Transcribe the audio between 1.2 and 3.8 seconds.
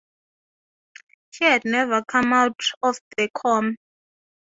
She had never come out of the coma.